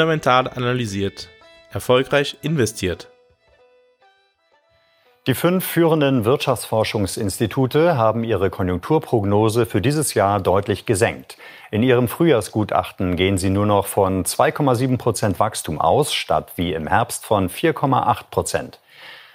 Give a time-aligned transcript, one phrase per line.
[0.00, 1.28] Fundamental analysiert.
[1.70, 3.10] Erfolgreich investiert.
[5.26, 11.36] Die fünf führenden Wirtschaftsforschungsinstitute haben ihre Konjunkturprognose für dieses Jahr deutlich gesenkt.
[11.70, 16.86] In ihrem Frühjahrsgutachten gehen sie nur noch von 2,7 Prozent Wachstum aus, statt wie im
[16.86, 18.80] Herbst von 4,8 Prozent.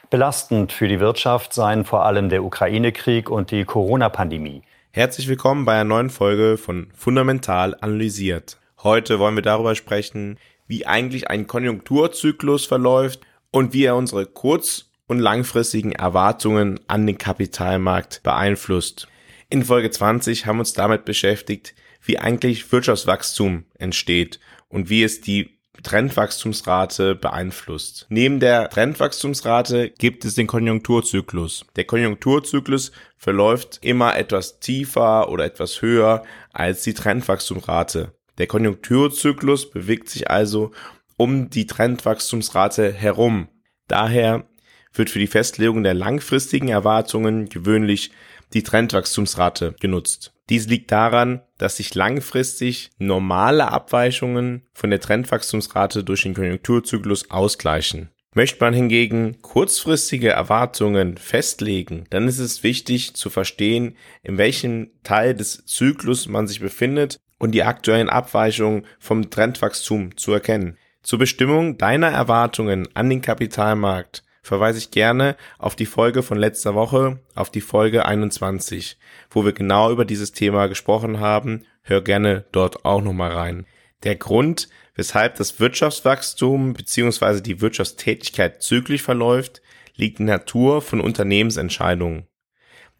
[0.09, 4.63] Belastend für die Wirtschaft seien vor allem der Ukraine-Krieg und die Corona-Pandemie.
[4.89, 8.57] Herzlich willkommen bei einer neuen Folge von Fundamental analysiert.
[8.81, 14.91] Heute wollen wir darüber sprechen, wie eigentlich ein Konjunkturzyklus verläuft und wie er unsere kurz-
[15.07, 19.07] und langfristigen Erwartungen an den Kapitalmarkt beeinflusst.
[19.49, 24.39] In Folge 20 haben wir uns damit beschäftigt, wie eigentlich Wirtschaftswachstum entsteht
[24.69, 28.07] und wie es die Trendwachstumsrate beeinflusst.
[28.09, 31.65] Neben der Trendwachstumsrate gibt es den Konjunkturzyklus.
[31.75, 38.13] Der Konjunkturzyklus verläuft immer etwas tiefer oder etwas höher als die Trendwachstumsrate.
[38.37, 40.71] Der Konjunkturzyklus bewegt sich also
[41.17, 43.47] um die Trendwachstumsrate herum.
[43.87, 44.45] Daher
[44.93, 48.11] wird für die Festlegung der langfristigen Erwartungen gewöhnlich
[48.53, 50.33] die Trendwachstumsrate genutzt.
[50.49, 58.09] Dies liegt daran, dass sich langfristig normale Abweichungen von der Trendwachstumsrate durch den Konjunkturzyklus ausgleichen.
[58.35, 65.33] Möchte man hingegen kurzfristige Erwartungen festlegen, dann ist es wichtig zu verstehen, in welchem Teil
[65.33, 70.77] des Zyklus man sich befindet und die aktuellen Abweichungen vom Trendwachstum zu erkennen.
[71.03, 76.75] Zur Bestimmung deiner Erwartungen an den Kapitalmarkt verweise ich gerne auf die Folge von letzter
[76.75, 78.97] Woche, auf die Folge 21,
[79.29, 81.65] wo wir genau über dieses Thema gesprochen haben.
[81.81, 83.65] Hör gerne dort auch nochmal rein.
[84.03, 87.41] Der Grund, weshalb das Wirtschaftswachstum bzw.
[87.41, 89.61] die Wirtschaftstätigkeit zyklisch verläuft,
[89.95, 92.27] liegt in der Natur von Unternehmensentscheidungen.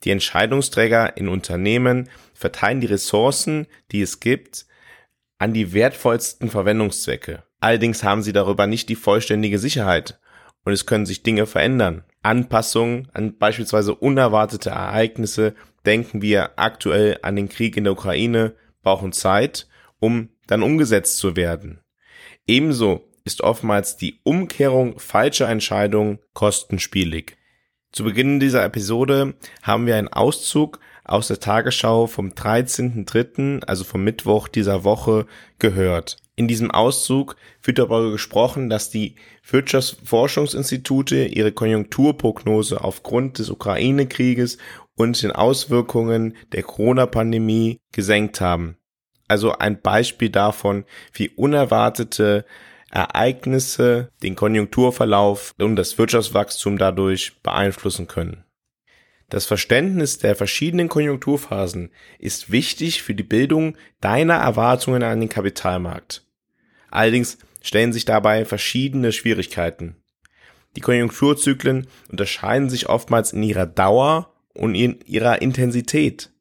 [0.04, 4.66] Die Entscheidungsträger in Unternehmen verteilen die Ressourcen, die es gibt,
[5.38, 7.44] an die wertvollsten Verwendungszwecke.
[7.60, 10.20] Allerdings haben sie darüber nicht die vollständige Sicherheit
[10.64, 12.04] und es können sich Dinge verändern.
[12.22, 15.56] Anpassungen an beispielsweise unerwartete Ereignisse,
[15.86, 19.68] denken wir aktuell an den Krieg in der Ukraine, brauchen Zeit,
[20.00, 21.80] um dann umgesetzt zu werden.
[22.48, 27.38] Ebenso ist oftmals die Umkehrung falscher Entscheidungen kostenspielig.
[27.96, 34.04] Zu Beginn dieser Episode haben wir einen Auszug aus der Tagesschau vom 13.3., also vom
[34.04, 35.28] Mittwoch dieser Woche,
[35.60, 36.18] gehört.
[36.36, 39.16] In diesem Auszug wird darüber gesprochen, dass die
[39.50, 44.58] Wirtschaftsforschungsinstitute ihre Konjunkturprognose aufgrund des Ukraine-Krieges
[44.98, 48.76] und den Auswirkungen der Corona-Pandemie gesenkt haben.
[49.30, 50.84] Also ein Beispiel davon,
[51.14, 52.44] wie unerwartete
[52.96, 58.46] Ereignisse den Konjunkturverlauf und das Wirtschaftswachstum dadurch beeinflussen können.
[59.30, 66.26] Das Verständnis der verschiedenen Konjunkturphasen ist wichtig für die Bildung deiner Erwartungen an den Kapitalmarkt.
[66.90, 69.98] Allerdings stellen sich dabei verschiedene Schwierigkeiten.
[70.78, 76.32] Die Konjunkturzyklen unterscheiden sich oftmals in ihrer Dauer und in ihrer Intensität.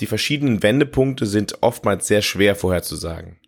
[0.00, 3.38] Die verschiedenen Wendepunkte sind oftmals sehr schwer vorherzusagen.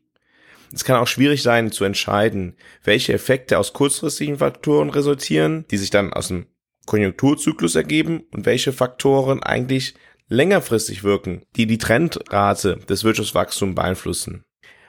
[0.73, 5.91] Es kann auch schwierig sein zu entscheiden, welche Effekte aus kurzfristigen Faktoren resultieren, die sich
[5.91, 6.47] dann aus dem
[6.87, 9.95] Konjunkturzyklus ergeben und welche Faktoren eigentlich
[10.29, 14.45] längerfristig wirken, die die Trendrate des Wirtschaftswachstums beeinflussen.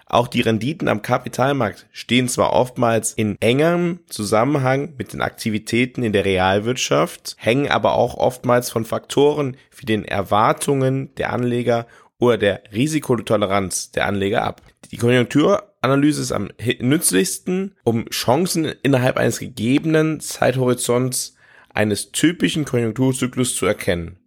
[0.05, 6.13] Auch die Renditen am Kapitalmarkt stehen zwar oftmals in engerem Zusammenhang mit den Aktivitäten in
[6.13, 11.85] der Realwirtschaft, hängen aber auch oftmals von Faktoren wie den Erwartungen der Anleger
[12.19, 14.61] oder der Risikotoleranz der Anleger ab.
[14.91, 16.49] Die Konjunkturanalyse ist am
[16.79, 21.35] nützlichsten, um Chancen innerhalb eines gegebenen Zeithorizonts
[21.73, 24.17] eines typischen Konjunkturzyklus zu erkennen.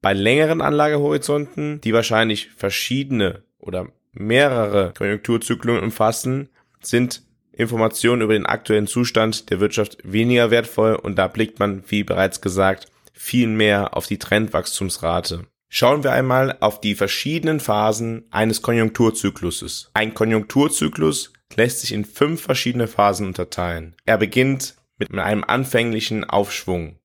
[0.00, 6.48] Bei längeren Anlagehorizonten, die wahrscheinlich verschiedene oder mehrere Konjunkturzyklen umfassen,
[6.80, 7.22] sind
[7.52, 12.40] Informationen über den aktuellen Zustand der Wirtschaft weniger wertvoll und da blickt man, wie bereits
[12.40, 15.44] gesagt, viel mehr auf die Trendwachstumsrate.
[15.72, 19.92] Schauen wir einmal auf die verschiedenen Phasen eines Konjunkturzykluses.
[19.94, 23.94] Ein Konjunkturzyklus lässt sich in fünf verschiedene Phasen unterteilen.
[24.04, 26.98] Er beginnt mit einem anfänglichen Aufschwung,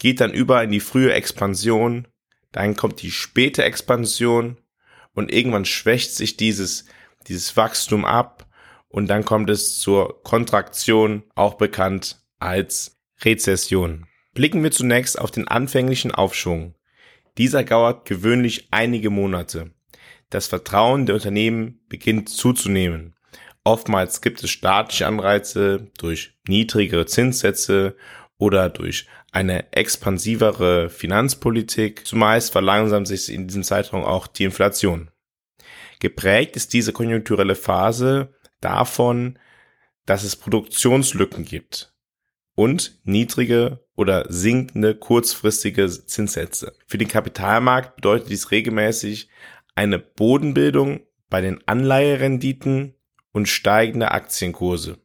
[0.00, 2.08] geht dann über in die frühe Expansion,
[2.50, 4.56] dann kommt die späte Expansion
[5.12, 6.86] und irgendwann schwächt sich dieses,
[7.28, 8.48] dieses Wachstum ab
[8.88, 14.08] und dann kommt es zur Kontraktion, auch bekannt als Rezession.
[14.34, 16.74] Blicken wir zunächst auf den anfänglichen Aufschwung.
[17.36, 19.72] Dieser dauert gewöhnlich einige Monate.
[20.30, 23.14] Das Vertrauen der Unternehmen beginnt zuzunehmen.
[23.64, 27.96] Oftmals gibt es staatliche Anreize durch niedrigere Zinssätze
[28.36, 32.06] oder durch eine expansivere Finanzpolitik.
[32.06, 35.10] Zumeist verlangsamt sich in diesem Zeitraum auch die Inflation.
[35.98, 39.38] Geprägt ist diese konjunkturelle Phase davon,
[40.06, 41.93] dass es Produktionslücken gibt
[42.54, 46.74] und niedrige oder sinkende kurzfristige Zinssätze.
[46.86, 49.28] Für den Kapitalmarkt bedeutet dies regelmäßig
[49.74, 52.94] eine Bodenbildung bei den Anleiherenditen
[53.32, 54.98] und steigende Aktienkurse.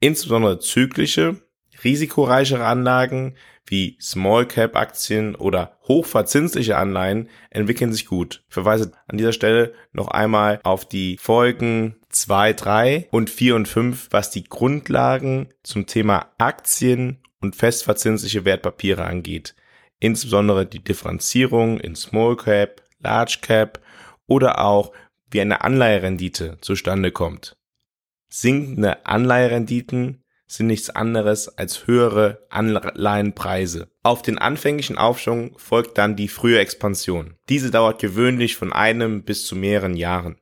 [0.00, 1.45] Insbesondere zyklische,
[1.86, 8.44] risikoreichere Anlagen wie Small Cap Aktien oder hochverzinsliche Anleihen entwickeln sich gut.
[8.48, 13.68] Ich verweise an dieser Stelle noch einmal auf die Folgen 2, 3 und 4 und
[13.68, 19.54] 5, was die Grundlagen zum Thema Aktien und festverzinsliche Wertpapiere angeht.
[20.00, 23.80] Insbesondere die Differenzierung in Small Cap, Large Cap
[24.26, 24.92] oder auch
[25.30, 27.56] wie eine Anleiherendite zustande kommt.
[28.28, 33.88] Sinkende Anleiherenditen sind nichts anderes als höhere Anleihenpreise.
[34.02, 37.34] Auf den anfänglichen Aufschwung folgt dann die frühe Expansion.
[37.48, 40.38] Diese dauert gewöhnlich von einem bis zu mehreren Jahren.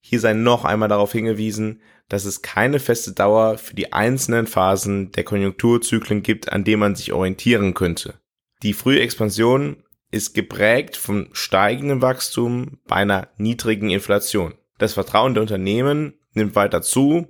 [0.00, 5.12] Hier sei noch einmal darauf hingewiesen, dass es keine feste Dauer für die einzelnen Phasen
[5.12, 8.14] der Konjunkturzyklen gibt, an denen man sich orientieren könnte.
[8.62, 14.54] Die frühe Expansion ist geprägt vom steigenden Wachstum bei einer niedrigen Inflation.
[14.78, 17.28] Das Vertrauen der Unternehmen nimmt weiter zu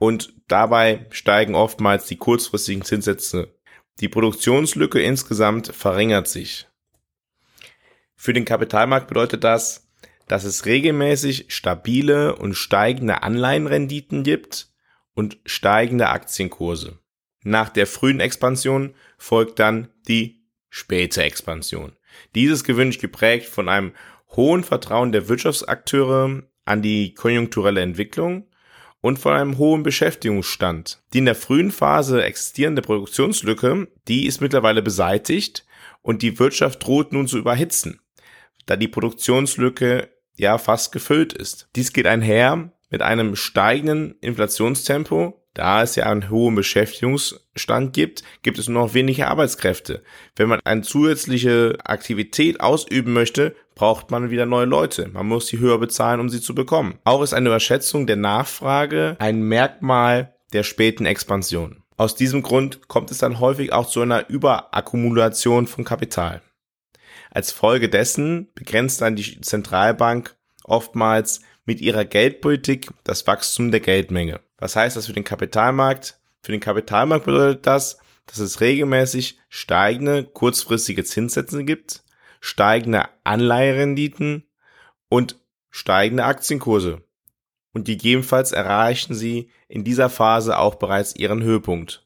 [0.00, 3.54] und dabei steigen oftmals die kurzfristigen Zinssätze.
[4.00, 6.66] Die Produktionslücke insgesamt verringert sich.
[8.16, 9.90] Für den Kapitalmarkt bedeutet das,
[10.26, 14.70] dass es regelmäßig stabile und steigende Anleihenrenditen gibt
[15.12, 16.98] und steigende Aktienkurse.
[17.42, 21.92] Nach der frühen Expansion folgt dann die späte Expansion.
[22.34, 23.92] Dieses gewöhnlich geprägt von einem
[24.34, 28.49] hohen Vertrauen der Wirtschaftsakteure an die konjunkturelle Entwicklung
[29.00, 31.02] und von einem hohen Beschäftigungsstand.
[31.12, 35.64] Die in der frühen Phase existierende Produktionslücke, die ist mittlerweile beseitigt
[36.02, 38.00] und die Wirtschaft droht nun zu überhitzen,
[38.66, 41.68] da die Produktionslücke ja fast gefüllt ist.
[41.76, 48.58] Dies geht einher mit einem steigenden Inflationstempo da es ja einen hohen Beschäftigungsstand gibt, gibt
[48.58, 50.02] es nur noch wenige Arbeitskräfte.
[50.36, 55.08] Wenn man eine zusätzliche Aktivität ausüben möchte, braucht man wieder neue Leute.
[55.08, 56.98] Man muss sie höher bezahlen, um sie zu bekommen.
[57.04, 61.82] Auch ist eine Überschätzung der Nachfrage ein Merkmal der späten Expansion.
[61.96, 66.42] Aus diesem Grund kommt es dann häufig auch zu einer Überakkumulation von Kapital.
[67.30, 74.40] Als Folge dessen begrenzt dann die Zentralbank oftmals mit ihrer Geldpolitik das Wachstum der Geldmenge.
[74.58, 76.20] Was heißt das für den Kapitalmarkt?
[76.42, 77.96] Für den Kapitalmarkt bedeutet das,
[78.26, 82.04] dass es regelmäßig steigende kurzfristige Zinssätze gibt,
[82.40, 84.44] steigende Anleiherenditen
[85.08, 85.36] und
[85.70, 87.02] steigende Aktienkurse.
[87.72, 92.04] Und gegebenenfalls erreichen sie in dieser Phase auch bereits ihren Höhepunkt.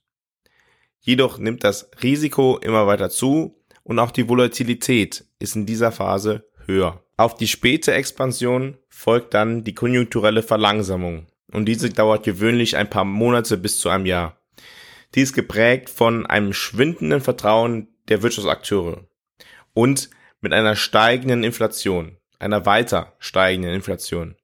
[1.00, 6.48] Jedoch nimmt das Risiko immer weiter zu und auch die Volatilität ist in dieser Phase
[6.66, 7.02] höher.
[7.16, 13.04] Auf die späte Expansion folgt dann die konjunkturelle Verlangsamung und diese dauert gewöhnlich ein paar
[13.04, 14.38] Monate bis zu einem Jahr.
[15.14, 19.04] Dies geprägt von einem schwindenden Vertrauen der Wirtschaftsakteure
[19.72, 20.10] und
[20.44, 24.36] mit einer steigenden Inflation, einer weiter steigenden Inflation.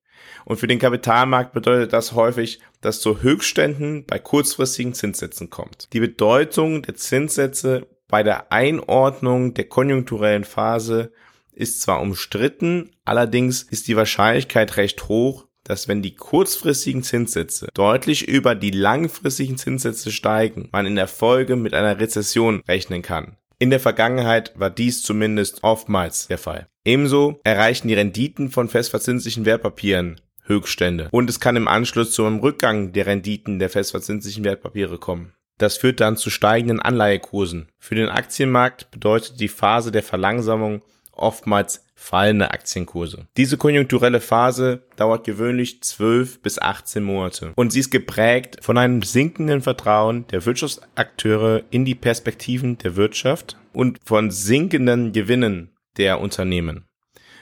[0.46, 5.92] Und für den Kapitalmarkt bedeutet das häufig, dass zu Höchstständen bei kurzfristigen Zinssätzen kommt.
[5.92, 11.12] Die Bedeutung der Zinssätze bei der Einordnung der konjunkturellen Phase
[11.52, 18.26] ist zwar umstritten, allerdings ist die Wahrscheinlichkeit recht hoch, dass wenn die kurzfristigen Zinssätze deutlich
[18.26, 23.36] über die langfristigen Zinssätze steigen, man in der Folge mit einer Rezession rechnen kann.
[23.62, 26.66] In der Vergangenheit war dies zumindest oftmals der Fall.
[26.82, 32.38] Ebenso erreichen die Renditen von festverzinslichen Wertpapieren Höchststände und es kann im Anschluss zu einem
[32.38, 35.34] Rückgang der Renditen der festverzinslichen Wertpapiere kommen.
[35.58, 37.68] Das führt dann zu steigenden Anleihekursen.
[37.78, 40.80] Für den Aktienmarkt bedeutet die Phase der Verlangsamung
[41.12, 43.26] oftmals fallende Aktienkurse.
[43.36, 49.02] Diese konjunkturelle Phase dauert gewöhnlich 12 bis 18 Monate und sie ist geprägt von einem
[49.02, 56.86] sinkenden Vertrauen der Wirtschaftsakteure in die Perspektiven der Wirtschaft und von sinkenden Gewinnen der Unternehmen.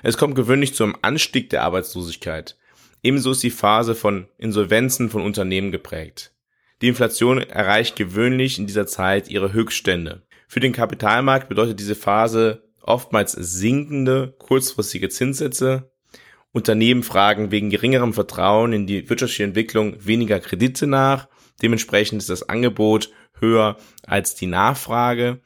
[0.02, 2.58] Es kommt gewöhnlich zum Anstieg der Arbeitslosigkeit.
[3.02, 6.34] Ebenso ist die Phase von Insolvenzen von Unternehmen geprägt.
[6.82, 10.22] Die Inflation erreicht gewöhnlich in dieser Zeit ihre Höchststände.
[10.48, 15.90] Für den Kapitalmarkt bedeutet diese Phase oftmals sinkende kurzfristige Zinssätze.
[16.52, 21.28] Unternehmen fragen wegen geringerem Vertrauen in die wirtschaftliche Entwicklung weniger Kredite nach.
[21.62, 23.76] Dementsprechend ist das Angebot höher
[24.06, 25.40] als die Nachfrage.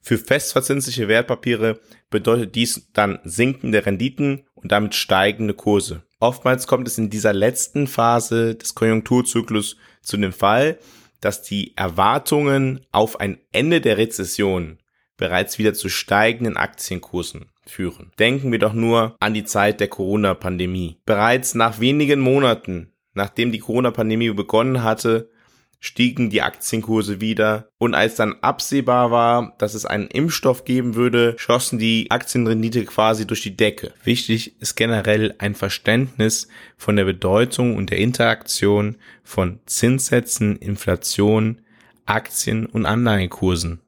[0.00, 6.02] Für festverzinsliche Wertpapiere bedeutet dies dann sinkende Renditen und damit steigende Kurse.
[6.20, 10.78] Oftmals kommt es in dieser letzten Phase des Konjunkturzyklus zu dem Fall,
[11.20, 14.78] dass die Erwartungen auf ein Ende der Rezession
[15.16, 18.12] bereits wieder zu steigenden Aktienkursen führen.
[18.18, 20.98] Denken wir doch nur an die Zeit der Corona-Pandemie.
[21.06, 25.30] Bereits nach wenigen Monaten Nachdem die Corona-Pandemie begonnen hatte,
[25.78, 31.34] stiegen die Aktienkurse wieder und als dann absehbar war, dass es einen Impfstoff geben würde,
[31.36, 33.92] schossen die Aktienrendite quasi durch die Decke.
[34.02, 41.60] Wichtig ist generell ein Verständnis von der Bedeutung und der Interaktion von Zinssätzen, Inflation,
[42.06, 43.80] Aktien und Anleihenkursen.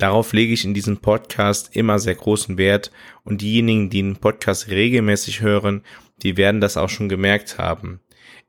[0.00, 2.90] Darauf lege ich in diesem Podcast immer sehr großen Wert
[3.22, 5.82] und diejenigen, die den Podcast regelmäßig hören,
[6.22, 8.00] die werden das auch schon gemerkt haben.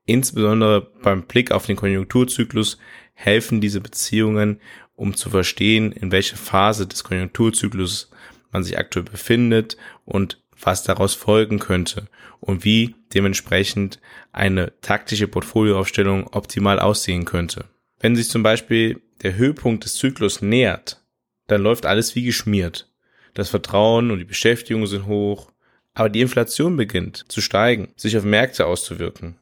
[0.05, 2.77] Insbesondere beim Blick auf den Konjunkturzyklus
[3.13, 4.61] helfen diese Beziehungen,
[4.95, 8.09] um zu verstehen, in welcher Phase des Konjunkturzyklus
[8.53, 12.07] man sich aktuell befindet und was daraus folgen könnte
[12.39, 13.99] und wie dementsprechend
[14.31, 17.65] eine taktische Portfolioaufstellung optimal aussehen könnte.
[17.99, 21.00] Wenn sich zum Beispiel der Höhepunkt des Zyklus nähert,
[21.51, 22.89] dann läuft alles wie geschmiert.
[23.33, 25.51] Das Vertrauen und die Beschäftigung sind hoch,
[25.93, 29.35] aber die Inflation beginnt zu steigen, sich auf Märkte auszuwirken.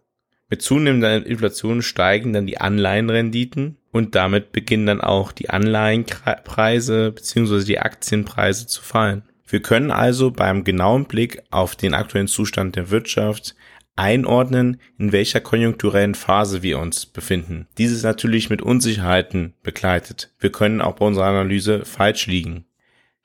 [0.49, 7.63] Mit zunehmender Inflation steigen dann die Anleihenrenditen und damit beginnen dann auch die Anleihenpreise bzw.
[7.63, 9.23] die Aktienpreise zu fallen.
[9.45, 13.55] Wir können also beim genauen Blick auf den aktuellen Zustand der Wirtschaft
[13.99, 17.67] einordnen, in welcher konjunkturellen Phase wir uns befinden.
[17.77, 20.33] Dies ist natürlich mit Unsicherheiten begleitet.
[20.39, 22.65] Wir können auch bei unserer Analyse falsch liegen.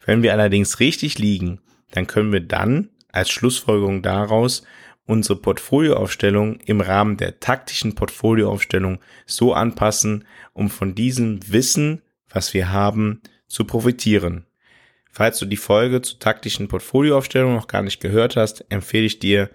[0.05, 1.61] Wenn wir allerdings richtig liegen,
[1.93, 4.65] dann können wir dann als Schlussfolgerung daraus
[5.07, 12.73] unsere Portfolioaufstellung im Rahmen der taktischen Portfolioaufstellung so anpassen, um von diesem Wissen, was wir
[12.73, 14.47] haben, zu profitieren.
[15.11, 19.51] Falls du die Folge zur taktischen Portfolioaufstellung noch gar nicht gehört hast, empfehle ich dir,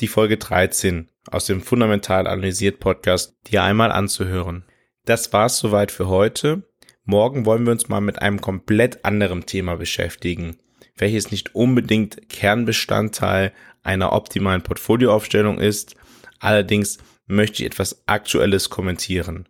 [0.00, 4.64] die Folge 13 aus dem Fundamental Analysiert Podcast dir einmal anzuhören.
[5.04, 6.68] Das war's soweit für heute.
[7.04, 10.56] Morgen wollen wir uns mal mit einem komplett anderen Thema beschäftigen,
[10.96, 15.94] welches nicht unbedingt Kernbestandteil einer optimalen Portfolioaufstellung ist.
[16.40, 19.48] Allerdings möchte ich etwas Aktuelles kommentieren.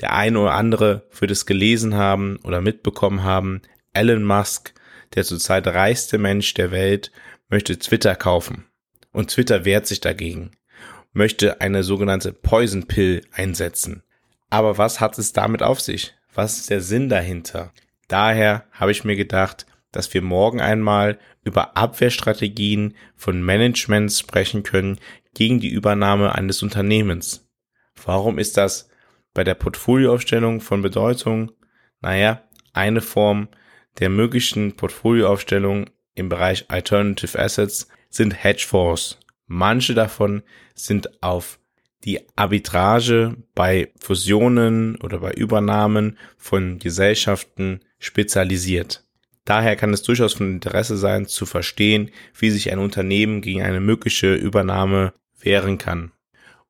[0.00, 3.60] Der eine oder andere wird es gelesen haben oder mitbekommen haben.
[3.92, 4.72] Elon Musk,
[5.14, 7.12] der zurzeit reichste Mensch der Welt,
[7.50, 8.64] möchte Twitter kaufen.
[9.12, 10.52] Und Twitter wehrt sich dagegen,
[11.12, 14.02] möchte eine sogenannte Poison Pill einsetzen.
[14.50, 16.14] Aber was hat es damit auf sich?
[16.34, 17.72] Was ist der Sinn dahinter?
[18.08, 24.98] Daher habe ich mir gedacht, dass wir morgen einmal über Abwehrstrategien von Managements sprechen können
[25.34, 27.48] gegen die Übernahme eines Unternehmens.
[28.04, 28.88] Warum ist das
[29.34, 31.52] bei der Portfolioaufstellung von Bedeutung?
[32.00, 32.42] Naja,
[32.72, 33.48] eine Form
[33.98, 39.18] der möglichen Portfolioaufstellung im Bereich Alternative Assets sind Hedgefonds.
[39.46, 40.42] Manche davon
[40.74, 41.58] sind auf
[42.04, 49.04] die Arbitrage bei Fusionen oder bei Übernahmen von Gesellschaften spezialisiert.
[49.44, 53.80] Daher kann es durchaus von Interesse sein, zu verstehen, wie sich ein Unternehmen gegen eine
[53.80, 56.12] mögliche Übernahme wehren kann.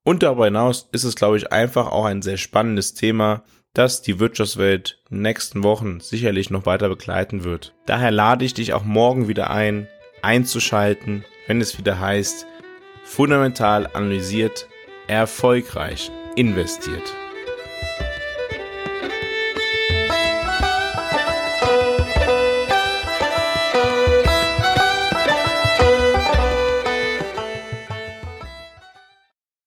[0.04, 4.20] Und darüber hinaus ist es, glaube ich, einfach auch ein sehr spannendes Thema, das die
[4.20, 7.74] Wirtschaftswelt in den nächsten Wochen sicherlich noch weiter begleiten wird.
[7.86, 9.88] Daher lade ich dich auch morgen wieder ein,
[10.20, 12.46] einzuschalten, wenn es wieder heißt,
[13.04, 14.68] fundamental analysiert,
[15.08, 17.14] erfolgreich investiert.